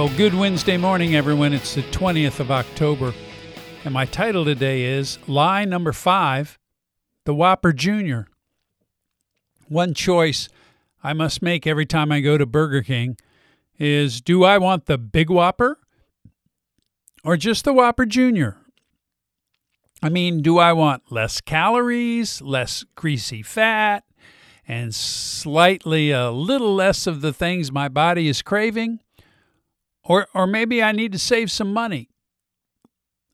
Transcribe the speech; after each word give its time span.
Well, 0.00 0.16
good 0.16 0.32
Wednesday 0.32 0.78
morning, 0.78 1.14
everyone. 1.14 1.52
It's 1.52 1.74
the 1.74 1.82
20th 1.82 2.40
of 2.40 2.50
October, 2.50 3.12
and 3.84 3.92
my 3.92 4.06
title 4.06 4.46
today 4.46 4.84
is 4.84 5.18
Lie 5.28 5.66
Number 5.66 5.92
Five 5.92 6.58
The 7.26 7.34
Whopper 7.34 7.74
Jr. 7.74 8.20
One 9.68 9.92
choice 9.92 10.48
I 11.04 11.12
must 11.12 11.42
make 11.42 11.66
every 11.66 11.84
time 11.84 12.10
I 12.10 12.20
go 12.20 12.38
to 12.38 12.46
Burger 12.46 12.80
King 12.80 13.18
is 13.78 14.22
do 14.22 14.42
I 14.42 14.56
want 14.56 14.86
the 14.86 14.96
Big 14.96 15.28
Whopper 15.28 15.78
or 17.22 17.36
just 17.36 17.66
the 17.66 17.74
Whopper 17.74 18.06
Jr.? 18.06 18.52
I 20.02 20.08
mean, 20.08 20.40
do 20.40 20.56
I 20.56 20.72
want 20.72 21.12
less 21.12 21.42
calories, 21.42 22.40
less 22.40 22.86
greasy 22.94 23.42
fat, 23.42 24.04
and 24.66 24.94
slightly 24.94 26.10
a 26.10 26.30
little 26.30 26.74
less 26.74 27.06
of 27.06 27.20
the 27.20 27.34
things 27.34 27.70
my 27.70 27.90
body 27.90 28.28
is 28.28 28.40
craving? 28.40 29.00
Or, 30.10 30.26
or 30.34 30.48
maybe 30.48 30.82
I 30.82 30.90
need 30.90 31.12
to 31.12 31.20
save 31.20 31.52
some 31.52 31.72
money. 31.72 32.08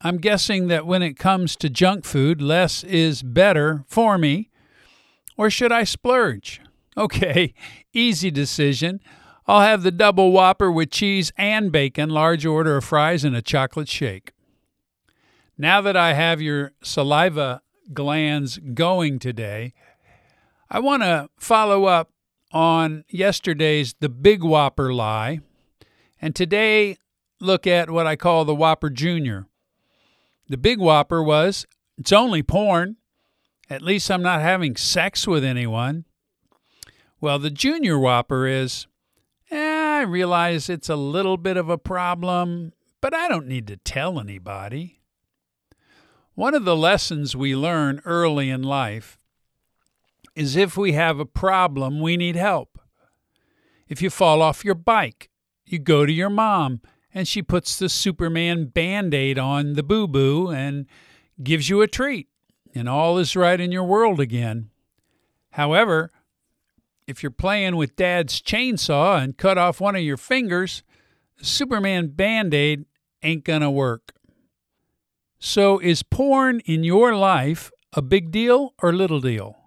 I'm 0.03 0.19
guessing 0.19 0.69
that 0.69 0.85
when 0.85 1.03
it 1.03 1.15
comes 1.15 1.57
to 1.57 1.71
junk 1.71 2.05
food, 2.05 2.43
less 2.43 2.85
is 2.85 3.23
better 3.23 3.87
for 3.89 4.19
me. 4.19 4.51
Or 5.39 5.49
should 5.49 5.73
I 5.73 5.85
splurge? 5.85 6.61
Okay, 6.99 7.53
easy 7.93 8.31
decision. 8.31 9.01
I'll 9.47 9.61
have 9.61 9.83
the 9.83 9.91
double 9.91 10.33
whopper 10.33 10.73
with 10.73 10.91
cheese 10.91 11.31
and 11.37 11.71
bacon, 11.71 12.09
large 12.09 12.47
order 12.47 12.79
of 12.79 12.85
fries, 12.85 13.23
and 13.23 13.37
a 13.37 13.43
chocolate 13.43 13.91
shake. 13.91 14.33
Now 15.59 15.83
that 15.83 15.95
I 15.95 16.15
have 16.15 16.41
your 16.41 16.73
saliva 16.83 17.61
glands 17.93 18.59
going 18.73 19.19
today, 19.19 19.75
I 20.71 20.79
want 20.79 21.03
to 21.03 21.29
follow 21.39 21.85
up 21.85 22.13
on 22.51 23.05
yesterday's 23.11 23.95
The 24.01 24.09
Big 24.09 24.43
Whopper 24.43 24.95
lie, 24.95 25.41
and 26.21 26.35
today 26.35 26.97
look 27.41 27.67
at 27.67 27.91
what 27.91 28.07
I 28.07 28.17
call 28.17 28.45
the 28.45 28.55
Whopper 28.55 28.91
Jr. 28.91 29.41
The 30.49 30.57
Big 30.57 30.79
Whopper 30.79 31.23
was 31.23 31.67
it's 31.99 32.13
only 32.13 32.43
porn. 32.43 32.97
At 33.69 33.83
least 33.83 34.11
I'm 34.11 34.23
not 34.23 34.43
having 34.43 34.77
sex 34.77 35.27
with 35.27 35.43
anyone. 35.43 36.05
Well, 37.21 37.39
the 37.39 37.51
Junior 37.51 37.99
Whopper 37.99 38.47
is 38.47 38.87
eh, 39.51 39.99
I 39.99 40.03
realize 40.03 40.69
it's 40.69 40.89
a 40.89 40.97
little 40.97 41.37
bit 41.37 41.57
of 41.57 41.69
a 41.69 41.79
problem, 41.79 42.73
but 43.01 43.15
I 43.15 43.29
don't 43.29 43.49
need 43.49 43.67
to 43.69 43.77
tell 43.77 44.21
anybody. 44.21 45.01
One 46.35 46.55
of 46.55 46.65
the 46.65 46.77
lessons 46.77 47.35
we 47.35 47.57
learn 47.57 48.03
early 48.05 48.51
in 48.51 48.63
life 48.63 49.19
is 50.35 50.55
if 50.55 50.77
we 50.77 50.93
have 50.93 51.19
a 51.19 51.25
problem, 51.25 51.99
we 52.01 52.17
need 52.17 52.37
help. 52.37 52.79
If 53.89 54.03
you 54.03 54.11
fall 54.11 54.43
off 54.43 54.65
your 54.65 54.75
bike, 54.75 55.31
you 55.67 55.79
go 55.79 56.07
to 56.07 56.13
your 56.13 56.31
mom 56.31 56.81
and 57.13 57.27
she 57.27 57.43
puts 57.43 57.79
the 57.79 57.89
Superman 57.89 58.67
band 58.67 59.15
aid 59.15 59.39
on 59.39 59.73
the 59.73 59.83
boo 59.83 60.07
boo 60.07 60.51
and 60.51 60.87
gives 61.43 61.69
you 61.69 61.83
a 61.83 61.89
treat, 61.89 62.29
and 62.75 62.89
all 62.89 63.19
is 63.19 63.37
right 63.37 63.61
in 63.61 63.73
your 63.73 63.85
world 63.85 64.21
again. 64.21 64.71
However, 65.53 66.13
if 67.07 67.23
you're 67.23 67.31
playing 67.31 67.77
with 67.77 67.97
dad's 67.97 68.43
chainsaw 68.43 69.23
and 69.23 69.37
cut 69.37 69.59
off 69.59 69.81
one 69.81 69.97
of 69.97 70.03
your 70.03 70.17
fingers, 70.17 70.83
the 71.39 71.45
Superman 71.45 72.09
band 72.09 72.53
aid 72.53 72.85
ain't 73.23 73.45
gonna 73.45 73.71
work. 73.71 74.13
So, 75.39 75.79
is 75.79 76.03
porn 76.03 76.61
in 76.61 76.83
your 76.83 77.15
life 77.15 77.71
a 77.93 78.03
big 78.03 78.31
deal 78.31 78.75
or 78.83 78.93
little 78.93 79.21
deal? 79.21 79.66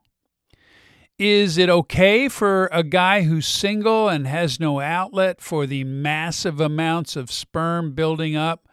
Is 1.20 1.58
it 1.58 1.70
okay 1.70 2.30
for 2.30 2.70
a 2.72 2.82
guy 2.82 3.24
who's 3.24 3.46
single 3.46 4.08
and 4.08 4.26
has 4.26 4.58
no 4.58 4.80
outlet 4.80 5.42
for 5.42 5.66
the 5.66 5.84
massive 5.84 6.62
amounts 6.62 7.18
of 7.18 7.30
sperm 7.30 7.92
building 7.92 8.38
up, 8.38 8.70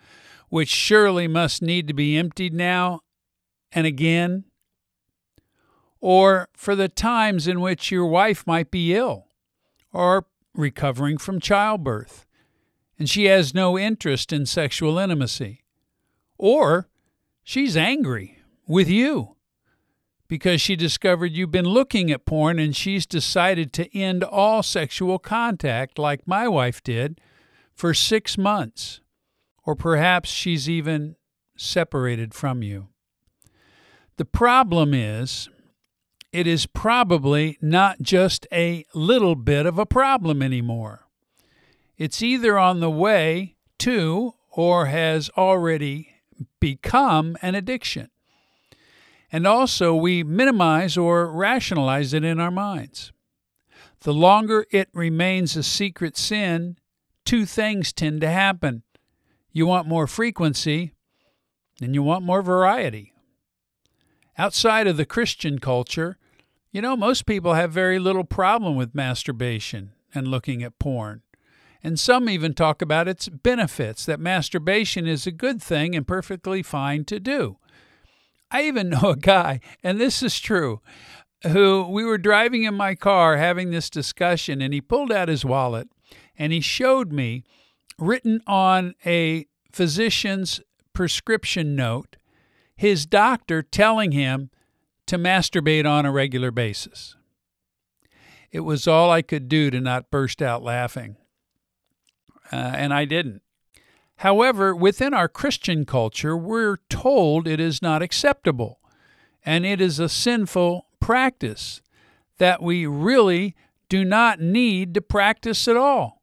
which 0.49 0.69
surely 0.69 1.27
must 1.27 1.61
need 1.61 1.89
to 1.89 1.93
be 1.93 2.17
emptied 2.17 2.55
now 2.55 3.01
and 3.73 3.85
again? 3.85 4.45
Or 6.01 6.49
for 6.57 6.77
the 6.77 6.89
times 6.89 7.49
in 7.49 7.61
which 7.61 7.91
your 7.91 8.07
wife 8.07 8.47
might 8.47 8.71
be 8.71 8.95
ill 8.95 9.27
or 9.93 10.27
recovering 10.55 11.19
from 11.19 11.41
childbirth 11.41 12.27
and 12.97 13.11
she 13.11 13.25
has 13.25 13.55
no 13.55 13.77
interest 13.77 14.33
in 14.33 14.47
sexual 14.47 15.01
intimacy? 15.01 15.65
Or 16.39 16.89
she's 17.43 17.77
angry 17.77 18.39
with 18.69 18.89
you 18.89 19.36
because 20.29 20.61
she 20.61 20.77
discovered 20.77 21.33
you've 21.33 21.51
been 21.51 21.67
looking 21.67 22.11
at 22.11 22.27
porn 22.27 22.59
and 22.59 22.75
she's 22.75 23.07
decided 23.07 23.73
to 23.75 23.97
end 23.97 24.25
all 24.25 24.63
sexual 24.63 25.19
contact, 25.19 25.99
like 25.99 26.27
my 26.27 26.49
wife 26.49 26.83
did, 26.83 27.21
for 27.75 27.95
six 27.95 28.37
months. 28.37 29.01
Or 29.65 29.75
perhaps 29.75 30.29
she's 30.29 30.69
even 30.69 31.17
separated 31.57 32.35
from 32.35 32.63
you. 32.63 32.89
The 34.17 34.25
problem 34.25 34.95
is, 34.95 35.49
it 36.33 36.47
is 36.47 36.67
probably 36.67 37.59
not 37.61 38.01
just 38.03 38.47
a 38.53 38.85
little 38.95 39.35
bit 39.35 39.67
of 39.67 39.79
a 39.79 39.87
problem 39.87 40.43
anymore. 40.43 41.07
It's 41.97 42.23
either 42.23 42.59
on 42.59 42.81
the 42.81 42.91
way 42.91 43.57
to 43.79 44.35
or 44.51 44.87
has 44.87 45.31
already 45.37 46.15
become 46.61 47.37
an 47.43 47.55
addiction. 47.55 48.11
And 49.37 49.47
also, 49.47 49.95
we 49.95 50.25
minimize 50.25 50.97
or 50.97 51.31
rationalize 51.31 52.15
it 52.15 52.25
in 52.25 52.41
our 52.41 52.51
minds. 52.51 53.13
The 54.01 54.15
longer 54.15 54.65
it 54.71 54.89
remains 54.95 55.55
a 55.57 55.63
secret 55.63 56.17
sin, 56.17 56.79
two 57.27 57.45
things 57.45 57.93
tend 57.93 58.23
to 58.23 58.31
happen. 58.31 58.83
You 59.53 59.67
want 59.67 59.87
more 59.87 60.07
frequency, 60.07 60.95
and 61.83 61.95
you 61.95 62.03
want 62.03 62.25
more 62.25 62.41
variety. 62.41 63.13
Outside 64.39 64.87
of 64.87 64.97
the 64.97 65.05
Christian 65.05 65.59
culture, 65.59 66.17
you 66.73 66.81
know, 66.81 66.97
most 66.97 67.27
people 67.27 67.53
have 67.53 67.71
very 67.71 67.99
little 67.99 68.25
problem 68.25 68.75
with 68.75 68.95
masturbation 68.95 69.93
and 70.15 70.29
looking 70.29 70.63
at 70.63 70.79
porn. 70.79 71.21
And 71.83 72.01
some 72.01 72.31
even 72.31 72.55
talk 72.55 72.81
about 72.81 73.07
its 73.07 73.29
benefits, 73.29 74.07
that 74.07 74.19
masturbation 74.19 75.07
is 75.07 75.27
a 75.27 75.31
good 75.31 75.61
thing 75.61 75.95
and 75.95 76.09
perfectly 76.09 76.63
fine 76.63 77.05
to 77.05 77.21
do. 77.21 77.59
I 78.51 78.63
even 78.63 78.89
know 78.91 79.11
a 79.11 79.17
guy, 79.17 79.61
and 79.83 80.01
this 80.01 80.23
is 80.23 80.39
true, 80.39 80.81
who 81.47 81.89
we 81.89 82.05
were 82.05 82.19
driving 82.19 82.65
in 82.65 82.75
my 82.75 82.95
car 82.95 83.37
having 83.37 83.71
this 83.71 83.91
discussion, 83.91 84.61
and 84.61 84.73
he 84.73 84.81
pulled 84.81 85.13
out 85.13 85.29
his 85.29 85.45
wallet 85.45 85.89
and 86.39 86.53
he 86.53 86.61
showed 86.61 87.13
me 87.13 87.45
written 87.99 88.41
on 88.47 88.95
a 89.05 89.47
physician's 89.73 90.61
prescription 90.93 91.75
note 91.75 92.17
his 92.77 93.07
doctor 93.07 93.63
telling 93.63 94.13
him 94.13 94.51
to 95.07 95.17
masturbate 95.17 95.87
on 95.87 96.05
a 96.05 96.13
regular 96.13 96.51
basis. 96.51 97.17
It 98.53 98.61
was 98.61 98.87
all 98.87 99.11
I 99.11 99.23
could 99.23 99.49
do 99.49 99.71
to 99.71 99.81
not 99.81 100.11
burst 100.11 100.43
out 100.43 100.63
laughing 100.63 101.17
uh, 102.53 102.57
and 102.57 102.93
I 102.93 103.05
didn't. 103.05 103.43
However, 104.19 104.75
within 104.75 105.13
our 105.13 105.29
Christian 105.29 105.85
culture, 105.85 106.37
we're 106.37 106.79
told 106.89 107.47
it 107.47 107.61
is 107.61 107.83
not 107.83 108.03
acceptable 108.03 108.81
and 109.45 109.67
it 109.67 109.81
is 109.81 110.01
a 110.01 110.09
sinful 110.09 110.87
practice 111.01 111.83
that 112.39 112.63
we 112.63 112.87
really 112.87 113.55
do 113.89 114.05
not 114.05 114.41
need 114.41 114.95
to 114.95 115.01
practice 115.01 115.69
at 115.69 115.77
all. 115.77 116.23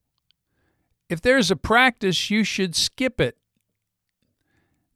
If 1.10 1.22
there's 1.22 1.52
a 1.52 1.56
practice, 1.56 2.30
you 2.30 2.44
should 2.44 2.76
skip 2.76 3.22
it. 3.22 3.38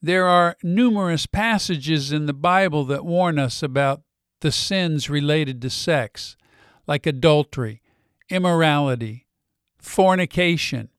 There 0.02 0.26
are 0.26 0.58
numerous 0.64 1.26
passages 1.26 2.12
in 2.12 2.26
the 2.26 2.34
Bible 2.34 2.84
that 2.86 3.06
warn 3.06 3.40
us 3.40 3.62
about 3.64 4.02
the 4.42 4.52
sins 4.52 5.10
related 5.10 5.62
to 5.62 5.70
sex, 5.70 6.36
like 6.88 7.06
adultery, 7.06 7.82
immorality, 8.30 9.28
fornication, 9.80 10.90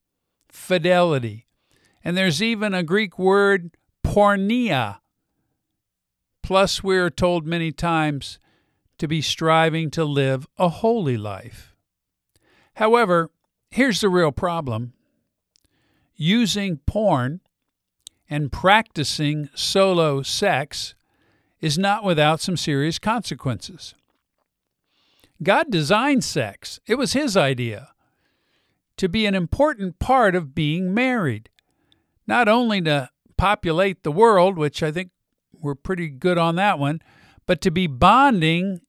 fidelity. 0.49 1.48
And 2.09 2.17
there's 2.17 2.43
even 2.43 2.73
a 2.73 2.83
Greek 2.83 3.19
word, 3.19 3.77
porneia. 4.03 5.01
Plus, 6.43 6.83
we're 6.83 7.11
told 7.11 7.47
many 7.47 7.71
times 7.71 8.39
to 8.97 9.07
be 9.07 9.21
striving 9.21 9.91
to 9.91 10.07
live 10.07 10.47
a 10.57 10.71
holy 10.71 11.19
life. 11.19 11.75
However, 12.77 13.31
here's 13.71 14.01
the 14.01 14.09
real 14.09 14.33
problem 14.33 14.95
using 16.17 16.79
porn 16.87 17.41
and 18.31 18.51
practicing 18.51 19.51
solo 19.55 20.23
sex 20.23 20.95
is 21.61 21.77
not 21.77 22.05
without 22.05 22.41
some 22.41 22.57
serious 22.57 22.99
consequences. 22.99 23.95
God 25.43 25.67
designed 25.71 26.25
sex, 26.25 26.81
it 26.87 26.95
was 26.95 27.13
His 27.13 27.37
idea 27.37 27.91
to 28.97 29.11
be 29.11 29.27
an 29.27 29.35
important 29.35 29.99
part 29.99 30.35
of 30.35 30.55
being 30.55 30.95
married, 30.95 31.51
not 32.29 32.47
only 32.47 32.81
to 32.83 33.09
populate 33.37 34.05
the 34.05 34.13
world, 34.13 34.57
which 34.57 34.83
I 34.83 34.93
think 34.93 35.11
we're 35.53 35.75
pretty 35.75 36.09
good 36.09 36.39
on 36.39 36.55
that 36.57 36.79
one, 36.79 37.01
but 37.47 37.61
to 37.63 37.71
be 37.73 37.89
bonding 37.89 38.83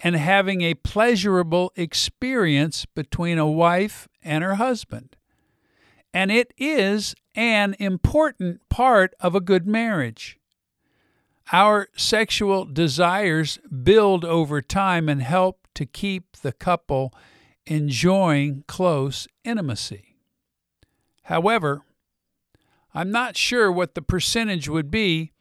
and 0.00 0.14
having 0.14 0.60
a 0.62 0.74
pleasurable 0.74 1.72
experience 1.76 2.84
between 2.84 3.38
a 3.38 3.50
wife 3.50 4.06
and 4.22 4.44
her 4.44 4.56
husband. 4.56 5.16
and 6.14 6.30
it 6.30 6.54
is 6.56 7.14
an 7.34 7.74
important 7.80 8.60
part 8.68 9.14
of 9.18 9.34
a 9.34 9.40
good 9.40 9.66
marriage. 9.66 10.38
Our 11.52 11.88
sexual 11.96 12.64
desires 12.64 13.58
build 13.82 14.24
over 14.24 14.62
time 14.62 15.08
and 15.08 15.20
help 15.20 15.66
to 15.74 15.84
keep 15.84 16.36
the 16.36 16.52
couple 16.52 17.12
enjoying 17.66 18.62
close 18.68 19.26
intimacy. 19.42 20.16
However, 21.24 21.82
I'm 22.94 23.10
not 23.10 23.36
sure 23.36 23.72
what 23.72 23.94
the 23.94 24.02
percentage 24.02 24.68
would 24.68 24.90
be 24.90 25.32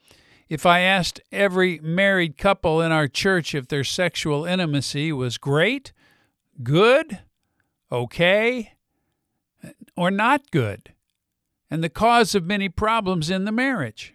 if 0.50 0.66
I 0.66 0.80
asked 0.82 1.22
every 1.32 1.80
married 1.80 2.38
couple 2.38 2.82
in 2.82 2.92
our 2.92 3.08
church 3.08 3.56
if 3.56 3.68
their 3.68 3.84
sexual 3.84 4.46
intimacy 4.46 5.12
was 5.12 5.38
great, 5.38 5.94
good, 6.62 7.20
okay, 7.92 8.74
or 9.96 10.12
not 10.12 10.52
good, 10.52 10.94
and 11.70 11.84
the 11.84 11.90
cause 11.90 12.36
of 12.36 12.46
many 12.46 12.70
problems 12.70 13.30
in 13.30 13.46
the 13.46 13.52
marriage. 13.52 14.14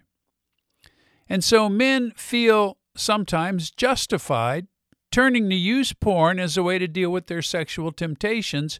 And 1.27 1.43
so 1.43 1.69
men 1.69 2.11
feel 2.11 2.77
sometimes 2.95 3.71
justified 3.71 4.67
turning 5.11 5.49
to 5.49 5.55
use 5.55 5.93
porn 5.93 6.39
as 6.39 6.55
a 6.55 6.63
way 6.63 6.77
to 6.77 6.87
deal 6.87 7.09
with 7.09 7.27
their 7.27 7.41
sexual 7.41 7.91
temptations, 7.91 8.79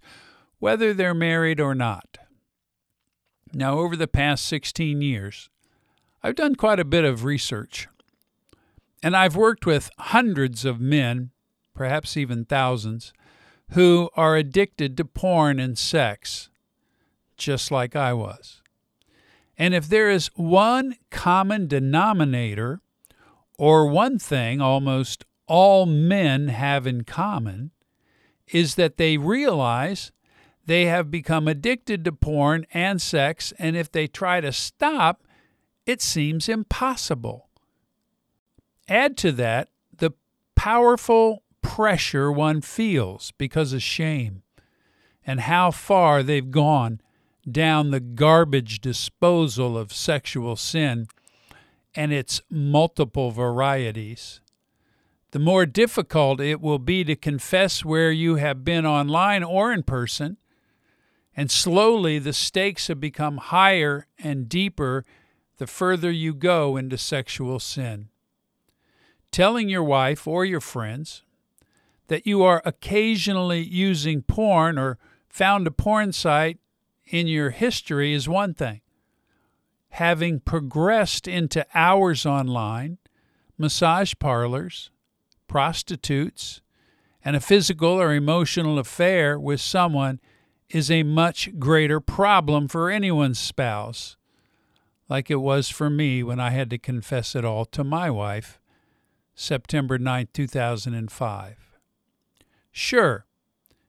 whether 0.59 0.93
they're 0.93 1.13
married 1.13 1.59
or 1.59 1.73
not. 1.73 2.18
Now, 3.53 3.79
over 3.79 3.95
the 3.95 4.07
past 4.07 4.45
16 4.45 5.01
years, 5.01 5.49
I've 6.21 6.35
done 6.35 6.55
quite 6.55 6.79
a 6.79 6.85
bit 6.85 7.03
of 7.03 7.23
research, 7.23 7.87
and 9.01 9.15
I've 9.15 9.35
worked 9.35 9.65
with 9.65 9.89
hundreds 9.97 10.65
of 10.65 10.79
men, 10.79 11.31
perhaps 11.73 12.15
even 12.15 12.45
thousands, 12.45 13.11
who 13.71 14.09
are 14.15 14.35
addicted 14.35 14.97
to 14.97 15.05
porn 15.05 15.59
and 15.59 15.77
sex, 15.77 16.49
just 17.37 17.71
like 17.71 17.95
I 17.95 18.13
was. 18.13 18.61
And 19.57 19.73
if 19.73 19.87
there 19.87 20.09
is 20.09 20.27
one 20.35 20.95
common 21.09 21.67
denominator, 21.67 22.81
or 23.57 23.87
one 23.87 24.19
thing 24.19 24.61
almost 24.61 25.25
all 25.47 25.85
men 25.85 26.49
have 26.49 26.85
in 26.85 27.03
common, 27.03 27.71
is 28.47 28.75
that 28.75 28.97
they 28.97 29.17
realize 29.17 30.11
they 30.69 30.85
have 30.85 31.09
become 31.09 31.47
addicted 31.47 32.05
to 32.05 32.11
porn 32.11 32.63
and 32.71 33.01
sex, 33.01 33.51
and 33.57 33.75
if 33.75 33.91
they 33.91 34.05
try 34.05 34.39
to 34.39 34.51
stop, 34.51 35.23
it 35.87 35.99
seems 35.99 36.47
impossible. 36.47 37.49
Add 38.87 39.17
to 39.17 39.31
that 39.31 39.69
the 39.97 40.11
powerful 40.53 41.41
pressure 41.63 42.31
one 42.31 42.61
feels 42.61 43.33
because 43.39 43.73
of 43.73 43.81
shame 43.81 44.43
and 45.25 45.39
how 45.39 45.71
far 45.71 46.21
they've 46.21 46.51
gone 46.51 47.01
down 47.49 47.89
the 47.89 47.99
garbage 47.99 48.79
disposal 48.79 49.75
of 49.75 49.91
sexual 49.91 50.55
sin 50.55 51.07
and 51.95 52.13
its 52.13 52.43
multiple 52.47 53.31
varieties. 53.31 54.39
The 55.31 55.39
more 55.39 55.65
difficult 55.65 56.39
it 56.39 56.61
will 56.61 56.77
be 56.77 57.03
to 57.05 57.15
confess 57.15 57.83
where 57.83 58.11
you 58.11 58.35
have 58.35 58.63
been 58.63 58.85
online 58.85 59.43
or 59.43 59.73
in 59.73 59.81
person, 59.81 60.37
and 61.39 61.49
slowly 61.49 62.19
the 62.19 62.33
stakes 62.33 62.89
have 62.89 62.99
become 62.99 63.37
higher 63.37 64.05
and 64.21 64.49
deeper 64.49 65.05
the 65.57 65.65
further 65.65 66.11
you 66.11 66.33
go 66.33 66.75
into 66.75 66.97
sexual 66.97 67.61
sin. 67.61 68.09
Telling 69.31 69.69
your 69.69 69.81
wife 69.81 70.27
or 70.27 70.43
your 70.43 70.59
friends 70.59 71.23
that 72.07 72.27
you 72.27 72.43
are 72.43 72.61
occasionally 72.65 73.61
using 73.61 74.21
porn 74.21 74.77
or 74.77 74.97
found 75.29 75.65
a 75.65 75.71
porn 75.71 76.11
site 76.11 76.57
in 77.05 77.25
your 77.25 77.51
history 77.51 78.13
is 78.13 78.27
one 78.27 78.53
thing. 78.53 78.81
Having 79.91 80.41
progressed 80.41 81.25
into 81.25 81.65
hours 81.73 82.25
online, 82.25 82.97
massage 83.57 84.13
parlors, 84.19 84.91
prostitutes, 85.47 86.59
and 87.23 87.37
a 87.37 87.39
physical 87.39 87.91
or 87.91 88.13
emotional 88.13 88.77
affair 88.77 89.39
with 89.39 89.61
someone 89.61 90.19
is 90.69 90.91
a 90.91 91.03
much 91.03 91.57
greater 91.57 91.99
problem 91.99 92.67
for 92.67 92.89
anyone's 92.89 93.39
spouse 93.39 94.15
like 95.09 95.31
it 95.31 95.41
was 95.41 95.69
for 95.69 95.89
me 95.89 96.21
when 96.21 96.39
I 96.39 96.51
had 96.51 96.69
to 96.69 96.77
confess 96.77 97.35
it 97.35 97.43
all 97.43 97.65
to 97.65 97.83
my 97.83 98.11
wife, 98.11 98.59
September 99.33 99.97
9, 99.97 100.29
2005. 100.31 101.57
Sure, 102.71 103.25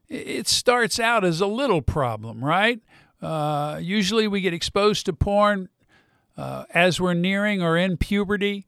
it 0.09 0.49
starts 0.49 0.99
out 0.99 1.25
as 1.25 1.41
a 1.41 1.47
little 1.47 1.83
problem, 1.83 2.43
right? 2.43 2.81
Uh, 3.21 3.79
usually 3.81 4.27
we 4.27 4.41
get 4.41 4.55
exposed 4.55 5.05
to 5.07 5.13
porn 5.13 5.69
uh, 6.39 6.65
as 6.73 6.99
we're 6.99 7.13
nearing 7.13 7.63
or 7.63 7.77
in 7.77 7.99
puberty, 7.99 8.67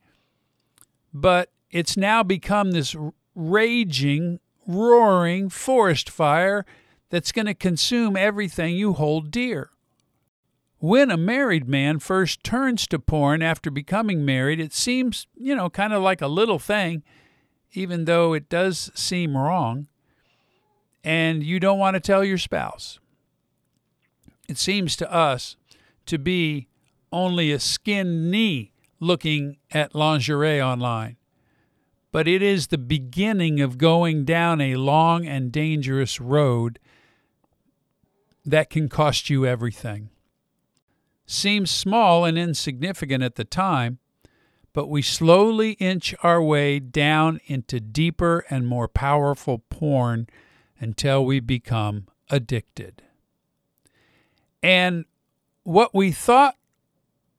but 1.11 1.51
it's 1.71 1.97
now 1.97 2.21
become 2.21 2.71
this 2.71 2.95
raging, 3.33 4.39
roaring 4.67 5.49
forest 5.49 6.07
fire 6.07 6.65
that's 7.13 7.31
going 7.31 7.45
to 7.45 7.53
consume 7.53 8.17
everything 8.17 8.75
you 8.75 8.93
hold 8.93 9.29
dear. 9.29 9.69
When 10.79 11.11
a 11.11 11.15
married 11.15 11.69
man 11.69 11.99
first 11.99 12.43
turns 12.43 12.87
to 12.87 12.97
porn 12.97 13.43
after 13.43 13.69
becoming 13.69 14.25
married, 14.25 14.59
it 14.59 14.73
seems, 14.73 15.27
you 15.35 15.55
know, 15.55 15.69
kind 15.69 15.93
of 15.93 16.01
like 16.01 16.23
a 16.23 16.27
little 16.27 16.57
thing, 16.57 17.03
even 17.73 18.05
though 18.05 18.33
it 18.33 18.49
does 18.49 18.89
seem 18.95 19.37
wrong, 19.37 19.85
and 21.03 21.43
you 21.43 21.59
don't 21.59 21.77
want 21.77 21.93
to 21.93 21.99
tell 21.99 22.23
your 22.23 22.39
spouse. 22.39 22.97
It 24.49 24.57
seems 24.57 24.95
to 24.95 25.13
us 25.13 25.55
to 26.07 26.17
be 26.17 26.67
only 27.11 27.51
a 27.51 27.59
skin 27.59 28.31
knee 28.31 28.71
looking 28.99 29.57
at 29.69 29.93
lingerie 29.93 30.59
online. 30.59 31.17
But 32.11 32.27
it 32.27 32.41
is 32.41 32.67
the 32.67 32.79
beginning 32.79 33.61
of 33.61 33.77
going 33.77 34.25
down 34.25 34.61
a 34.61 34.77
long 34.77 35.27
and 35.27 35.51
dangerous 35.51 36.19
road 36.19 36.79
that 38.45 38.69
can 38.69 38.89
cost 38.89 39.29
you 39.29 39.45
everything 39.45 40.09
seems 41.25 41.71
small 41.71 42.25
and 42.25 42.37
insignificant 42.37 43.23
at 43.23 43.35
the 43.35 43.43
time, 43.43 43.99
but 44.73 44.87
we 44.87 45.01
slowly 45.01 45.71
inch 45.73 46.15
our 46.23 46.41
way 46.41 46.79
down 46.79 47.39
into 47.45 47.79
deeper 47.79 48.45
and 48.49 48.67
more 48.67 48.87
powerful 48.87 49.59
porn 49.69 50.27
until 50.79 51.25
we 51.25 51.39
become 51.39 52.07
addicted. 52.29 53.03
And 54.61 55.05
what 55.63 55.93
we 55.93 56.11
thought 56.11 56.55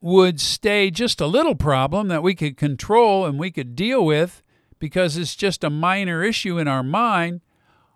would 0.00 0.40
stay 0.40 0.90
just 0.90 1.20
a 1.20 1.26
little 1.26 1.54
problem 1.54 2.08
that 2.08 2.23
we 2.23 2.34
could 2.34 2.56
control 2.56 3.25
and 3.25 3.38
we 3.38 3.50
could 3.50 3.75
deal 3.75 4.04
with 4.04 4.42
because 4.78 5.16
it's 5.16 5.34
just 5.34 5.64
a 5.64 5.70
minor 5.70 6.23
issue 6.23 6.58
in 6.58 6.68
our 6.68 6.82
mind, 6.82 7.40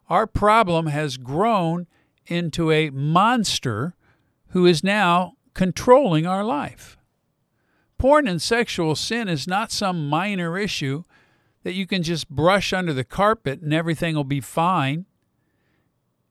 our 0.09 0.27
problem 0.27 0.87
has 0.87 1.19
grown 1.19 1.87
into 2.29 2.71
a 2.71 2.91
monster 2.91 3.95
who 4.49 4.67
is 4.67 4.85
now 4.85 5.35
controlling 5.55 6.27
our 6.27 6.45
life. 6.45 6.97
Porn 7.99 8.29
and 8.29 8.41
sexual 8.41 8.95
sin 8.95 9.29
is 9.29 9.49
not 9.49 9.73
some 9.73 10.09
minor 10.09 10.57
issue 10.57 11.03
that 11.65 11.75
you 11.75 11.87
can 11.87 12.03
just 12.03 12.31
brush 12.31 12.73
under 12.73 12.93
the 12.93 13.05
carpet 13.05 13.61
and 13.61 13.75
everything 13.75 14.15
will 14.15 14.23
be 14.23 14.41
fine. 14.41 15.05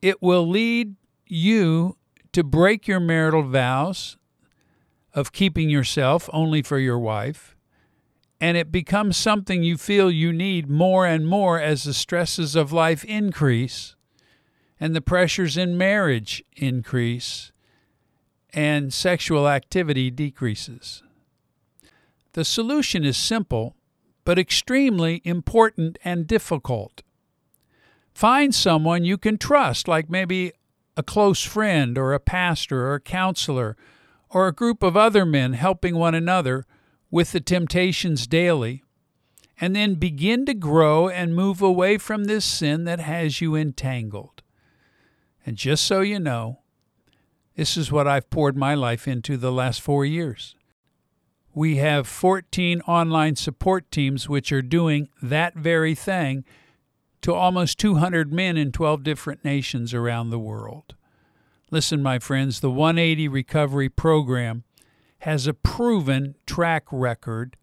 It 0.01 0.21
will 0.21 0.47
lead 0.47 0.95
you 1.25 1.97
to 2.31 2.43
break 2.43 2.87
your 2.87 3.01
marital 3.01 3.43
vows 3.43 4.17
of 5.13 5.33
keeping 5.33 5.69
yourself 5.69 6.29
only 6.31 6.61
for 6.61 6.79
your 6.79 6.99
wife, 6.99 7.55
and 8.39 8.55
it 8.55 8.71
becomes 8.71 9.17
something 9.17 9.63
you 9.63 9.75
feel 9.75 10.11
you 10.11 10.31
need 10.31 10.69
more 10.69 11.05
and 11.05 11.27
more 11.27 11.59
as 11.59 11.83
the 11.83 11.93
stresses 11.93 12.55
of 12.55 12.71
life 12.71 13.03
increase 13.03 13.96
and 14.79 14.95
the 14.95 15.01
pressures 15.01 15.57
in 15.57 15.77
marriage 15.77 16.43
increase 16.55 17.51
and 18.53 18.93
sexual 18.93 19.47
activity 19.47 20.09
decreases. 20.09 21.03
The 22.33 22.45
solution 22.45 23.03
is 23.03 23.17
simple, 23.17 23.75
but 24.23 24.39
extremely 24.39 25.21
important 25.23 25.97
and 26.03 26.27
difficult. 26.27 27.01
Find 28.13 28.53
someone 28.53 29.05
you 29.05 29.17
can 29.17 29.37
trust, 29.37 29.87
like 29.87 30.09
maybe 30.09 30.51
a 30.95 31.03
close 31.03 31.43
friend 31.43 31.97
or 31.97 32.13
a 32.13 32.19
pastor 32.19 32.87
or 32.87 32.95
a 32.95 32.99
counselor 32.99 33.77
or 34.29 34.47
a 34.47 34.53
group 34.53 34.83
of 34.83 34.97
other 34.97 35.25
men 35.25 35.53
helping 35.53 35.95
one 35.95 36.15
another 36.15 36.65
with 37.09 37.31
the 37.31 37.39
temptations 37.39 38.27
daily, 38.27 38.83
and 39.61 39.75
then 39.75 39.95
begin 39.95 40.45
to 40.45 40.53
grow 40.53 41.07
and 41.07 41.35
move 41.35 41.61
away 41.61 41.97
from 41.97 42.25
this 42.25 42.43
sin 42.43 42.83
that 42.83 42.99
has 42.99 43.39
you 43.39 43.55
entangled. 43.55 44.36
And 45.47 45.55
just 45.55 45.85
so 45.85 46.01
you 46.01 46.19
know, 46.19 46.59
this 47.55 47.77
is 47.77 47.89
what 47.89 48.05
I've 48.05 48.29
poured 48.29 48.57
my 48.57 48.75
life 48.75 49.07
into 49.07 49.37
the 49.37 49.51
last 49.51 49.79
four 49.79 50.05
years. 50.05 50.57
We 51.55 51.77
have 51.77 52.05
14 52.05 52.81
online 52.81 53.37
support 53.37 53.89
teams 53.89 54.27
which 54.27 54.51
are 54.51 54.61
doing 54.61 55.07
that 55.21 55.55
very 55.55 55.95
thing 55.95 56.43
to 57.21 57.33
almost 57.33 57.79
200 57.79 58.33
men 58.33 58.57
in 58.57 58.73
12 58.73 59.03
different 59.03 59.45
nations 59.45 59.93
around 59.93 60.31
the 60.31 60.37
world. 60.37 60.95
Listen, 61.71 62.03
my 62.03 62.19
friends, 62.19 62.59
the 62.59 62.69
180 62.69 63.29
Recovery 63.29 63.87
Program 63.87 64.65
has 65.19 65.47
a 65.47 65.53
proven 65.53 66.35
track 66.45 66.83
record, 66.91 67.55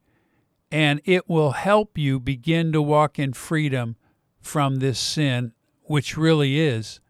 and 0.72 1.02
it 1.04 1.28
will 1.28 1.52
help 1.52 1.98
you 1.98 2.18
begin 2.18 2.72
to 2.72 2.80
walk 2.80 3.18
in 3.18 3.34
freedom 3.34 3.96
from 4.40 4.76
this 4.76 4.98
sin, 4.98 5.52
which 5.82 6.16
really 6.16 6.58
is 6.58 7.00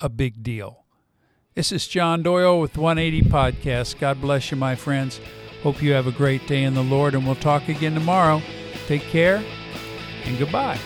a 0.00 0.08
big 0.08 0.42
deal. 0.42 0.84
This 1.54 1.72
is 1.72 1.86
John 1.86 2.22
Doyle 2.22 2.60
with 2.60 2.78
180 2.78 3.28
Podcast. 3.28 3.98
God 3.98 4.20
bless 4.20 4.50
you, 4.50 4.56
my 4.56 4.74
friends. 4.74 5.20
Hope 5.62 5.82
you 5.82 5.92
have 5.92 6.06
a 6.06 6.12
great 6.12 6.46
day 6.46 6.62
in 6.62 6.74
the 6.74 6.82
Lord, 6.82 7.14
and 7.14 7.26
we'll 7.26 7.34
talk 7.34 7.68
again 7.68 7.94
tomorrow. 7.94 8.40
Take 8.86 9.02
care 9.02 9.44
and 10.24 10.38
goodbye. 10.38 10.78